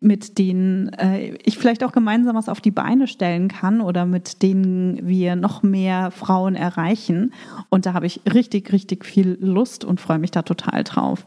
[0.00, 4.42] mit denen äh, ich vielleicht auch gemeinsam was auf die Beine stellen kann oder mit
[4.42, 7.32] denen wir noch mehr Frauen erreichen.
[7.68, 11.26] Und da habe ich richtig, richtig viel Lust und freue mich da total drauf.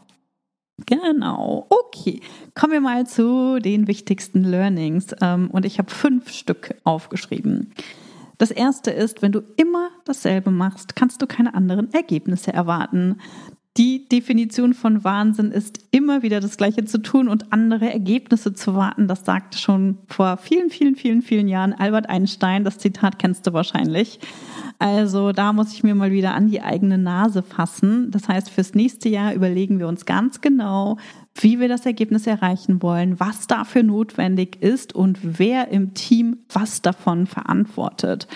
[0.86, 2.20] Genau, okay.
[2.54, 5.14] Kommen wir mal zu den wichtigsten Learnings.
[5.20, 7.72] Ähm, und ich habe fünf Stück aufgeschrieben.
[8.38, 13.18] Das erste ist, wenn du immer dasselbe machst, kannst du keine anderen Ergebnisse erwarten.
[13.78, 18.74] die Definition von Wahnsinn ist, immer wieder das Gleiche zu tun und andere Ergebnisse zu
[18.74, 19.08] warten.
[19.08, 22.64] Das sagte schon vor vielen, vielen, vielen, vielen Jahren Albert Einstein.
[22.64, 24.20] Das Zitat kennst du wahrscheinlich.
[24.78, 28.10] Also da muss ich mir mal wieder an die eigene Nase fassen.
[28.10, 30.98] Das heißt, fürs nächste Jahr überlegen wir uns ganz genau,
[31.34, 36.82] wie wir das Ergebnis erreichen wollen, was dafür notwendig ist und wer im Team was
[36.82, 38.26] davon verantwortet.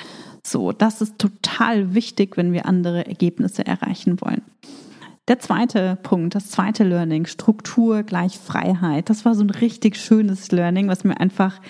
[0.42, 4.42] So, das ist total wichtig, wenn wir andere Ergebnisse erreichen wollen.
[5.28, 9.10] Der zweite Punkt, das zweite Learning, Struktur gleich Freiheit.
[9.10, 11.60] Das war so ein richtig schönes Learning, was mir einfach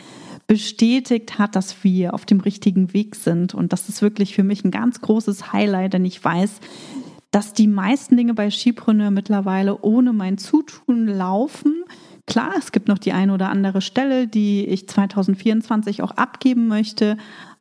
[0.46, 3.54] bestätigt hat, dass wir auf dem richtigen Weg sind.
[3.54, 6.60] Und das ist wirklich für mich ein ganz großes Highlight, denn ich weiß,
[7.30, 11.84] dass die meisten Dinge bei Skipreneur mittlerweile ohne mein Zutun laufen.
[12.26, 17.16] Klar, es gibt noch die eine oder andere Stelle, die ich 2024 auch abgeben möchte,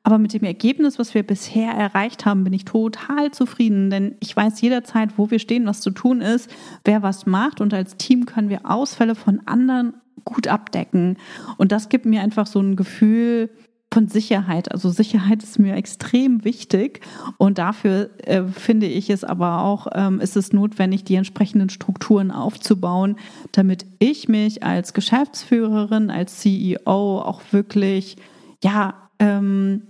[0.05, 4.35] aber mit dem Ergebnis, was wir bisher erreicht haben, bin ich total zufrieden, denn ich
[4.35, 6.47] weiß jederzeit, wo wir stehen, was zu tun ist,
[6.83, 11.17] wer was macht und als Team können wir Ausfälle von anderen gut abdecken.
[11.57, 13.49] Und das gibt mir einfach so ein Gefühl,
[13.95, 14.73] von Sicherheit.
[14.73, 16.99] Also Sicherheit ist mir extrem wichtig
[17.37, 22.29] und dafür äh, finde ich es aber auch, ähm, ist es notwendig, die entsprechenden Strukturen
[22.29, 23.15] aufzubauen,
[23.53, 28.17] damit ich mich als Geschäftsführerin, als CEO auch wirklich,
[28.61, 29.83] ja, ähm,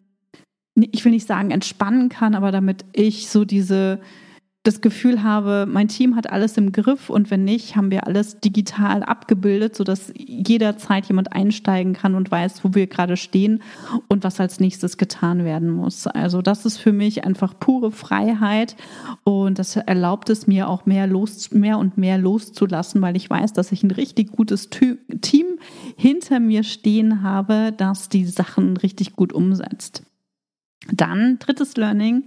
[0.76, 4.00] ich will nicht sagen entspannen kann, aber damit ich so diese
[4.66, 8.40] das Gefühl habe, mein Team hat alles im Griff und wenn nicht, haben wir alles
[8.40, 13.62] digital abgebildet, sodass jederzeit jemand einsteigen kann und weiß, wo wir gerade stehen
[14.08, 16.08] und was als nächstes getan werden muss.
[16.08, 18.76] Also das ist für mich einfach pure Freiheit
[19.24, 23.54] und das erlaubt es mir auch mehr los, mehr und mehr loszulassen, weil ich weiß,
[23.54, 25.46] dass ich ein richtig gutes Team
[25.96, 30.04] hinter mir stehen habe, das die Sachen richtig gut umsetzt.
[30.92, 32.26] Dann drittes Learning.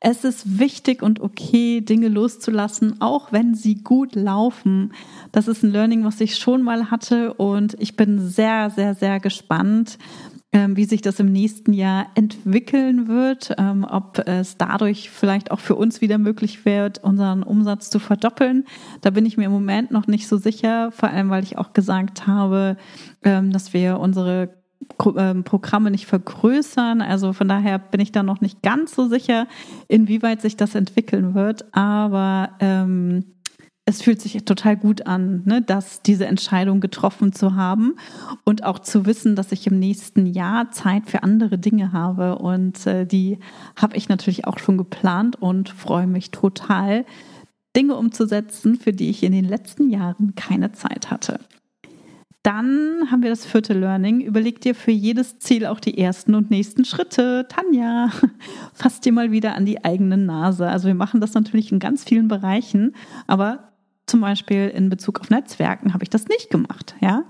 [0.00, 4.92] Es ist wichtig und okay, Dinge loszulassen, auch wenn sie gut laufen.
[5.32, 9.18] Das ist ein Learning, was ich schon mal hatte und ich bin sehr, sehr, sehr
[9.18, 9.98] gespannt,
[10.52, 15.60] ähm, wie sich das im nächsten Jahr entwickeln wird, ähm, ob es dadurch vielleicht auch
[15.60, 18.64] für uns wieder möglich wird, unseren Umsatz zu verdoppeln.
[19.02, 21.74] Da bin ich mir im Moment noch nicht so sicher, vor allem weil ich auch
[21.74, 22.76] gesagt habe,
[23.24, 24.57] ähm, dass wir unsere
[24.96, 27.02] Programme nicht vergrößern.
[27.02, 29.46] Also von daher bin ich da noch nicht ganz so sicher,
[29.86, 31.72] inwieweit sich das entwickeln wird.
[31.74, 33.24] Aber ähm,
[33.88, 37.94] es fühlt sich total gut an, ne, dass diese Entscheidung getroffen zu haben
[38.44, 42.36] und auch zu wissen, dass ich im nächsten Jahr Zeit für andere Dinge habe.
[42.36, 43.38] Und äh, die
[43.76, 47.06] habe ich natürlich auch schon geplant und freue mich total,
[47.76, 51.40] Dinge umzusetzen, für die ich in den letzten Jahren keine Zeit hatte.
[52.42, 54.20] Dann haben wir das vierte Learning.
[54.20, 57.46] Überleg dir für jedes Ziel auch die ersten und nächsten Schritte.
[57.48, 58.10] Tanja,
[58.72, 60.68] fass dir mal wieder an die eigene Nase.
[60.68, 62.94] Also wir machen das natürlich in ganz vielen Bereichen,
[63.26, 63.72] aber
[64.06, 66.94] zum Beispiel in Bezug auf Netzwerken habe ich das nicht gemacht.
[67.00, 67.24] Ja,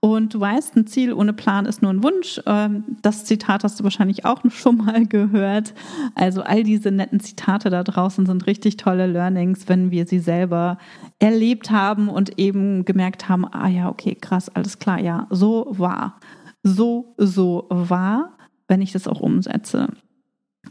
[0.00, 2.40] und du weißt, ein Ziel ohne Plan ist nur ein Wunsch.
[2.46, 5.74] Ähm, das Zitat hast du wahrscheinlich auch schon mal gehört.
[6.14, 10.78] Also all diese netten Zitate da draußen sind richtig tolle Learnings, wenn wir sie selber
[11.18, 16.18] erlebt haben und eben gemerkt haben, ah ja, okay, krass, alles klar, ja, so war.
[16.62, 19.88] So, so war, wenn ich das auch umsetze.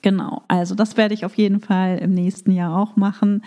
[0.02, 3.44] Genau, also das werde ich auf jeden Fall im nächsten Jahr auch machen.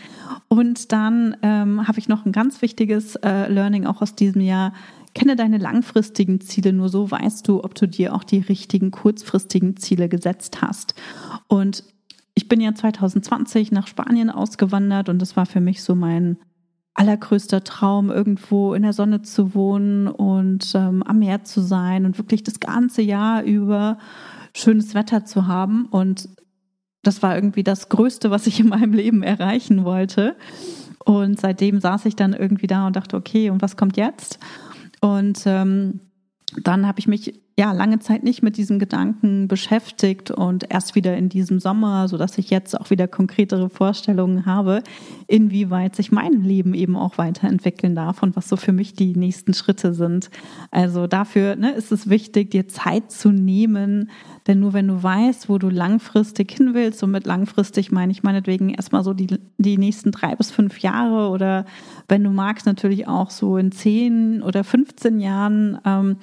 [0.49, 4.73] Und dann ähm, habe ich noch ein ganz wichtiges äh, Learning auch aus diesem Jahr.
[5.15, 9.77] Kenne deine langfristigen Ziele, nur so weißt du, ob du dir auch die richtigen kurzfristigen
[9.77, 10.95] Ziele gesetzt hast.
[11.49, 11.85] Und
[12.35, 16.39] ich bin ja 2020 nach Spanien ausgewandert und das war für mich so mein
[16.95, 22.19] allergrößter Traum, irgendwo in der Sonne zu wohnen und ähm, am Meer zu sein und
[22.19, 23.99] wirklich das ganze Jahr über
[24.55, 25.87] schönes Wetter zu haben.
[25.87, 26.29] Und
[27.03, 30.37] das war irgendwie das Größte, was ich in meinem Leben erreichen wollte.
[31.05, 34.39] Und seitdem saß ich dann irgendwie da und dachte, okay, und was kommt jetzt?
[35.03, 36.01] Und ähm,
[36.63, 41.17] dann habe ich mich ja lange Zeit nicht mit diesem Gedanken beschäftigt und erst wieder
[41.17, 44.83] in diesem Sommer, so dass ich jetzt auch wieder konkretere Vorstellungen habe,
[45.27, 49.53] inwieweit sich mein Leben eben auch weiterentwickeln darf und was so für mich die nächsten
[49.53, 50.31] Schritte sind.
[50.71, 54.11] Also dafür ne, ist es wichtig, dir Zeit zu nehmen,
[54.47, 58.23] denn nur wenn du weißt, wo du langfristig hin willst, und mit langfristig meine ich
[58.23, 61.67] meinetwegen erstmal so die, die nächsten drei bis fünf Jahre oder
[62.09, 65.79] wenn du magst, natürlich auch so in zehn oder 15 Jahren.
[65.85, 66.17] Ähm,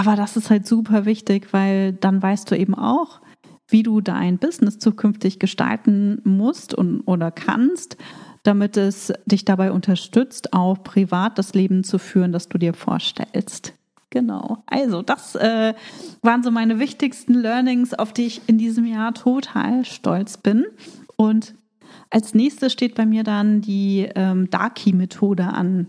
[0.00, 3.20] aber das ist halt super wichtig, weil dann weißt du eben auch,
[3.68, 7.98] wie du dein Business zukünftig gestalten musst und, oder kannst,
[8.42, 13.74] damit es dich dabei unterstützt, auch privat das Leben zu führen, das du dir vorstellst.
[14.08, 14.64] Genau.
[14.64, 15.74] Also, das äh,
[16.22, 20.64] waren so meine wichtigsten Learnings, auf die ich in diesem Jahr total stolz bin.
[21.16, 21.54] Und
[22.08, 25.86] Als nächstes steht bei mir dann die ähm, Darky-Methode an.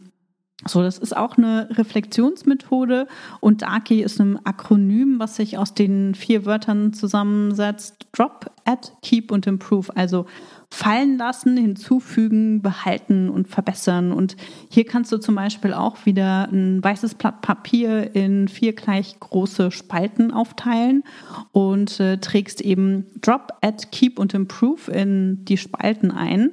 [0.68, 3.08] So, das ist auch eine Reflexionsmethode
[3.40, 8.08] und Darky ist ein Akronym, was sich aus den vier Wörtern zusammensetzt.
[8.12, 9.96] Drop, Add, Keep und Improve.
[9.96, 10.28] Also
[10.70, 14.14] fallen lassen, hinzufügen, behalten und verbessern.
[14.14, 14.38] Und
[14.70, 19.72] hier kannst du zum Beispiel auch wieder ein weißes Blatt Papier in vier gleich große
[19.72, 21.04] Spalten aufteilen
[21.52, 26.52] und äh, trägst eben Drop, Add, Keep und Improve in die Spalten ein.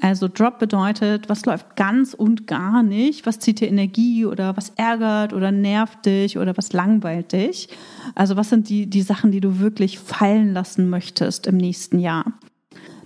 [0.00, 4.70] Also Drop bedeutet, was läuft ganz und gar nicht, was zieht dir Energie oder was
[4.70, 7.68] ärgert oder nervt dich oder was langweilt dich.
[8.14, 12.32] Also was sind die, die Sachen, die du wirklich fallen lassen möchtest im nächsten Jahr.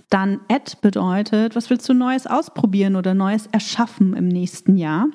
[0.09, 5.07] Dann Add bedeutet, was willst du Neues ausprobieren oder Neues erschaffen im nächsten Jahr.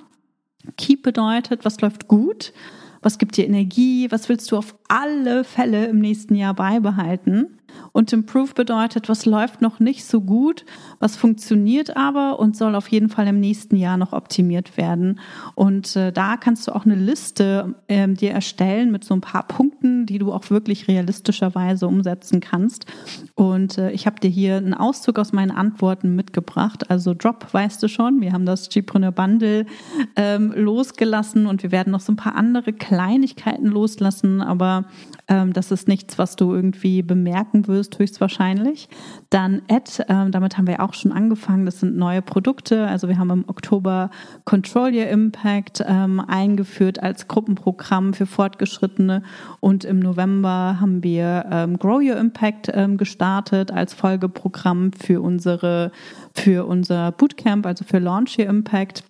[0.77, 2.53] Keep bedeutet, was läuft gut,
[3.01, 7.60] was gibt dir Energie, was willst du auf alle Fälle im nächsten Jahr beibehalten.
[7.93, 10.65] Und Improve bedeutet, was läuft noch nicht so gut,
[10.99, 15.19] was funktioniert aber und soll auf jeden Fall im nächsten Jahr noch optimiert werden.
[15.55, 19.47] Und äh, da kannst du auch eine Liste äh, dir erstellen mit so ein paar
[19.47, 22.87] Punkten, die du auch wirklich realistischerweise umsetzen kannst.
[23.35, 26.91] Und äh, ich habe dir hier einen Auszug aus meinen Antworten mitgebracht.
[26.91, 29.67] Also Drop, weißt du schon, wir haben das Gpreneur Bundle
[30.17, 34.85] ähm, losgelassen und wir werden noch so ein paar andere Kleinigkeiten loslassen, aber
[35.29, 38.89] ähm, das ist nichts, was du irgendwie bemerken wirst, höchstwahrscheinlich.
[39.31, 41.67] Dann Ad, ähm, damit haben wir auch schon angefangen.
[41.67, 42.87] Das sind neue Produkte.
[42.87, 44.11] Also wir haben im Oktober
[44.45, 49.23] Control Your Impact ähm, eingeführt als Gruppenprogramm für Fortgeschrittene
[49.61, 55.93] und im November haben wir ähm, Grow Your Impact ähm, gestartet als Folgeprogramm für unsere
[56.35, 59.05] für unser Bootcamp, also für Launch Your Impact.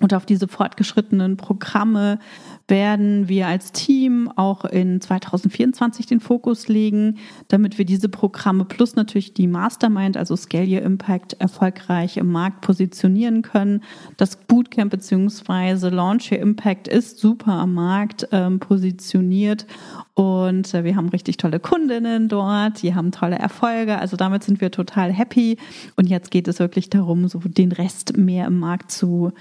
[0.00, 2.18] Und auf diese fortgeschrittenen Programme
[2.66, 8.96] werden wir als Team auch in 2024 den Fokus legen, damit wir diese Programme plus
[8.96, 13.82] natürlich die Mastermind, also Scale Your Impact, erfolgreich im Markt positionieren können.
[14.16, 15.90] Das Bootcamp bzw.
[15.90, 19.66] Launch Your Impact ist super am Markt ähm, positioniert
[20.14, 23.98] und äh, wir haben richtig tolle Kundinnen dort, die haben tolle Erfolge.
[23.98, 25.58] Also damit sind wir total happy.
[25.96, 29.32] Und jetzt geht es wirklich darum, so den Rest mehr im Markt zu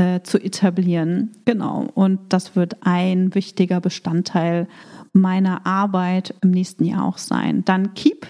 [0.00, 1.30] äh, zu etablieren.
[1.44, 1.86] Genau.
[1.94, 4.66] Und das wird ein wichtiger Bestandteil
[5.12, 7.64] meiner Arbeit im nächsten Jahr auch sein.
[7.66, 8.26] Dann Keep.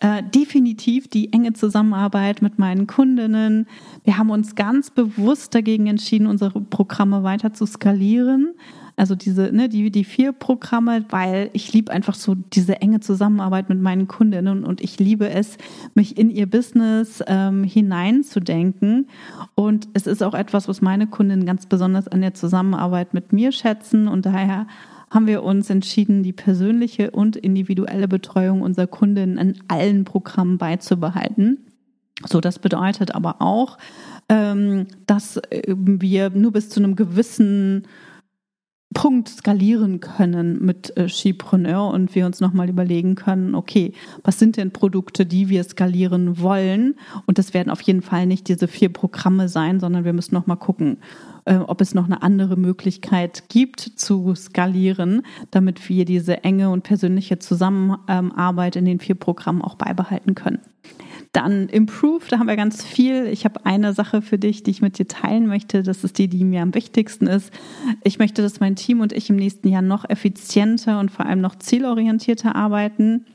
[0.00, 3.66] Äh, definitiv die enge Zusammenarbeit mit meinen Kundinnen.
[4.04, 8.54] Wir haben uns ganz bewusst dagegen entschieden, unsere Programme weiter zu skalieren.
[8.98, 13.68] Also diese, ne, die, die vier Programme, weil ich liebe einfach so diese enge Zusammenarbeit
[13.68, 15.56] mit meinen Kundinnen und ich liebe es,
[15.94, 19.06] mich in ihr Business ähm, hineinzudenken.
[19.54, 23.52] Und es ist auch etwas, was meine Kundinnen ganz besonders an der Zusammenarbeit mit mir
[23.52, 24.08] schätzen.
[24.08, 24.66] Und daher
[25.10, 31.58] haben wir uns entschieden, die persönliche und individuelle Betreuung unserer Kundinnen in allen Programmen beizubehalten.
[32.26, 33.78] So, das bedeutet aber auch,
[34.28, 37.86] ähm, dass äh, wir nur bis zu einem gewissen
[38.94, 43.92] Punkt skalieren können mit äh, Skipreneur und wir uns nochmal überlegen können, okay,
[44.24, 46.94] was sind denn Produkte, die wir skalieren wollen?
[47.26, 50.56] Und das werden auf jeden Fall nicht diese vier Programme sein, sondern wir müssen nochmal
[50.56, 50.98] gucken,
[51.44, 56.82] äh, ob es noch eine andere Möglichkeit gibt zu skalieren, damit wir diese enge und
[56.82, 60.60] persönliche Zusammenarbeit in den vier Programmen auch beibehalten können.
[61.32, 63.26] Dann Improve, da haben wir ganz viel.
[63.26, 65.82] Ich habe eine Sache für dich, die ich mit dir teilen möchte.
[65.82, 67.52] Das ist die, die mir am wichtigsten ist.
[68.02, 71.40] Ich möchte, dass mein Team und ich im nächsten Jahr noch effizienter und vor allem
[71.40, 73.26] noch zielorientierter arbeiten.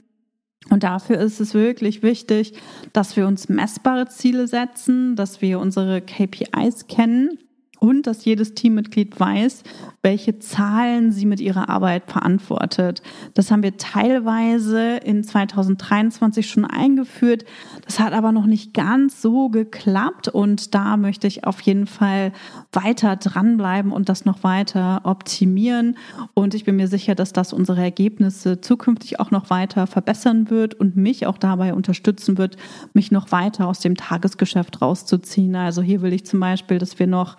[0.69, 2.53] Und dafür ist es wirklich wichtig,
[2.93, 7.37] dass wir uns messbare Ziele setzen, dass wir unsere KPIs kennen
[7.83, 9.63] und dass jedes Teammitglied weiß,
[10.03, 13.01] welche Zahlen sie mit ihrer Arbeit verantwortet.
[13.33, 17.43] Das haben wir teilweise in 2023 schon eingeführt.
[17.83, 22.31] Das hat aber noch nicht ganz so geklappt und da möchte ich auf jeden Fall
[22.71, 25.97] weiter dranbleiben und das noch weiter optimieren.
[26.33, 30.73] Und ich bin mir sicher, dass das unsere Ergebnisse zukünftig auch noch weiter verbessern wird
[30.73, 32.55] und mich auch dabei unterstützen wird,
[32.93, 35.57] mich noch weiter aus dem Tagesgeschäft rauszuziehen.
[35.57, 37.35] Also hier will ich zum Beispiel, dass wir noch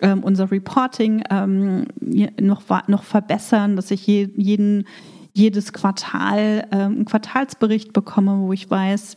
[0.00, 1.86] ähm, unser Reporting ähm,
[2.40, 4.86] noch, noch verbessern, dass ich je, jeden,
[5.32, 9.16] jedes Quartal ähm, einen Quartalsbericht bekomme, wo ich weiß,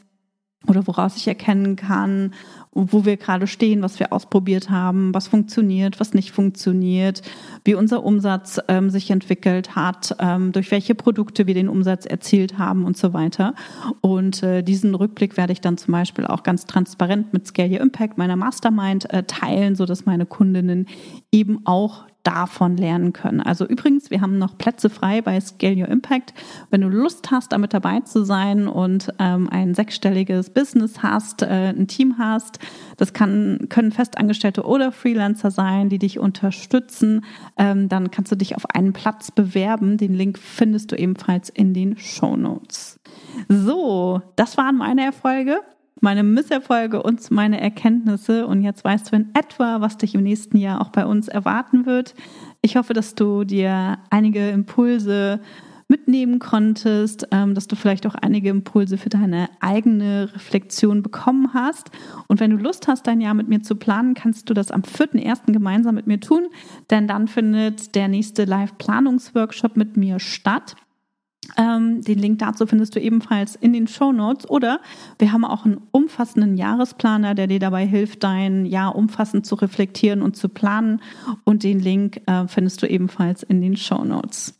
[0.67, 2.33] oder woraus ich erkennen kann,
[2.73, 7.21] wo wir gerade stehen, was wir ausprobiert haben, was funktioniert, was nicht funktioniert,
[7.65, 12.57] wie unser Umsatz ähm, sich entwickelt hat, ähm, durch welche Produkte wir den Umsatz erzielt
[12.57, 13.55] haben und so weiter.
[13.99, 17.81] Und äh, diesen Rückblick werde ich dann zum Beispiel auch ganz transparent mit Scale Your
[17.81, 20.87] Impact, meiner Mastermind, äh, teilen, so dass meine Kundinnen
[21.31, 23.41] eben auch davon lernen können.
[23.41, 26.33] Also übrigens, wir haben noch Plätze frei bei Scale Your Impact.
[26.69, 31.73] Wenn du Lust hast, damit dabei zu sein und ähm, ein sechsstelliges Business hast, äh,
[31.75, 32.59] ein Team hast,
[32.97, 37.25] das kann, können Festangestellte oder Freelancer sein, die dich unterstützen,
[37.57, 39.97] ähm, dann kannst du dich auf einen Platz bewerben.
[39.97, 42.99] Den Link findest du ebenfalls in den Show Notes.
[43.47, 45.59] So, das waren meine Erfolge
[46.01, 48.45] meine Misserfolge und meine Erkenntnisse.
[48.45, 51.85] Und jetzt weißt du in etwa, was dich im nächsten Jahr auch bei uns erwarten
[51.85, 52.15] wird.
[52.61, 55.39] Ich hoffe, dass du dir einige Impulse
[55.91, 61.91] mitnehmen konntest, ähm, dass du vielleicht auch einige Impulse für deine eigene Reflexion bekommen hast.
[62.27, 64.81] Und wenn du Lust hast, dein Jahr mit mir zu planen, kannst du das am
[64.81, 65.51] 4.1.
[65.51, 66.47] gemeinsam mit mir tun,
[66.89, 70.75] denn dann findet der nächste Live-Planungsworkshop mit mir statt.
[71.57, 74.49] Ähm, den Link dazu findest du ebenfalls in den Show Notes.
[74.49, 74.79] Oder
[75.19, 80.21] wir haben auch einen umfassenden Jahresplaner, der dir dabei hilft, dein Jahr umfassend zu reflektieren
[80.21, 81.01] und zu planen.
[81.43, 84.57] Und den Link äh, findest du ebenfalls in den Show Notes.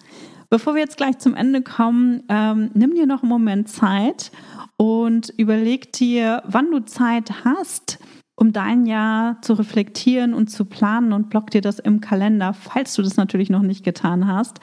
[0.50, 4.32] Bevor wir jetzt gleich zum Ende kommen, ähm, nimm dir noch einen Moment Zeit
[4.76, 8.00] und überleg dir, wann du Zeit hast,
[8.36, 12.96] um dein Jahr zu reflektieren und zu planen und block dir das im Kalender, falls
[12.96, 14.60] du das natürlich noch nicht getan hast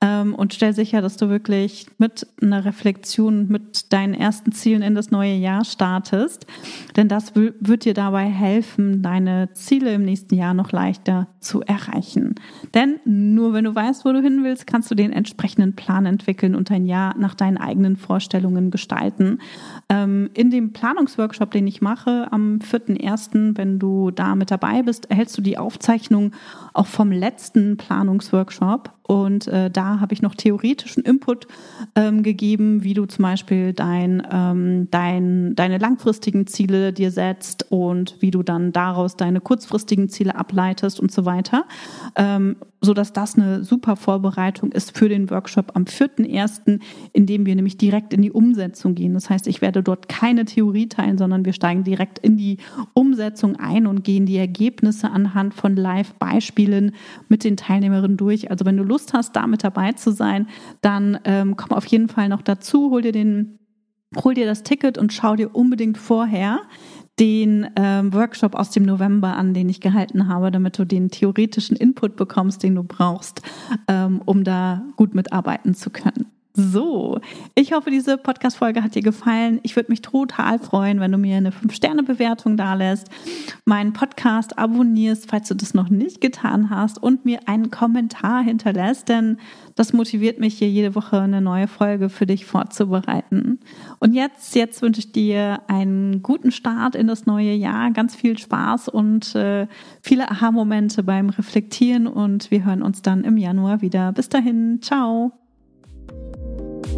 [0.00, 4.94] ähm, und stell sicher, dass du wirklich mit einer Reflexion, mit deinen ersten Zielen in
[4.94, 6.46] das neue Jahr startest.
[6.96, 12.36] Denn das wird dir dabei helfen, deine Ziele im nächsten Jahr noch leichter zu erreichen.
[12.74, 16.54] Denn nur wenn du weißt, wo du hin willst, kannst du den entsprechenden Plan entwickeln
[16.54, 19.40] und dein Jahr nach deinen eigenen Vorstellungen gestalten.
[19.88, 25.10] Ähm, in dem Planungsworkshop, den ich mache am 4.1., wenn du da mit dabei bist,
[25.10, 26.32] erhältst du die Aufzeichnung
[26.72, 28.92] auch vom letzten Planungsworkshop.
[29.08, 31.46] Und äh, da habe ich noch theoretischen Input
[31.94, 38.16] ähm, gegeben, wie du zum Beispiel dein, ähm, dein, deine langfristigen Ziele dir setzt und
[38.20, 41.64] wie du dann daraus deine kurzfristigen Ziele ableitest und so weiter.
[42.16, 46.80] Ähm, so dass das eine super Vorbereitung ist für den Workshop am 4.1.,
[47.12, 49.14] in dem wir nämlich direkt in die Umsetzung gehen.
[49.14, 52.58] Das heißt, ich werde dort keine Theorie teilen, sondern wir steigen direkt in die
[52.94, 56.92] Umsetzung ein und gehen die Ergebnisse anhand von Live-Beispielen
[57.28, 58.50] mit den Teilnehmerinnen durch.
[58.50, 60.46] Also wenn du Lust hast, da mit dabei zu sein,
[60.80, 63.58] dann ähm, komm auf jeden Fall noch dazu, hol dir den
[64.24, 66.60] hol dir das Ticket und schau dir unbedingt vorher
[67.18, 71.76] den ähm, Workshop aus dem November an, den ich gehalten habe, damit du den theoretischen
[71.76, 73.42] Input bekommst, den du brauchst,
[73.88, 76.26] ähm, um da gut mitarbeiten zu können.
[76.60, 77.20] So,
[77.54, 79.60] ich hoffe, diese Podcast-Folge hat dir gefallen.
[79.62, 83.10] Ich würde mich total freuen, wenn du mir eine 5-Sterne-Bewertung da lässt,
[83.64, 89.08] meinen Podcast abonnierst, falls du das noch nicht getan hast und mir einen Kommentar hinterlässt,
[89.08, 89.38] denn
[89.76, 93.60] das motiviert mich hier jede Woche eine neue Folge für dich vorzubereiten.
[94.00, 98.36] Und jetzt, jetzt wünsche ich dir einen guten Start in das neue Jahr, ganz viel
[98.36, 99.68] Spaß und äh,
[100.02, 104.10] viele Aha-Momente beim Reflektieren und wir hören uns dann im Januar wieder.
[104.10, 105.30] Bis dahin, ciao.